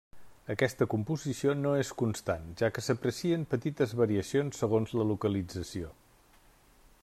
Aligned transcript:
Aquesta 0.51 0.85
composició 0.93 1.53
no 1.57 1.73
és 1.81 1.91
constant, 1.99 2.47
ja 2.61 2.69
que 2.77 2.85
s'aprecien 2.85 3.45
petites 3.53 3.95
variacions 4.03 4.63
segons 4.65 4.97
la 5.01 5.07
localització. 5.13 5.93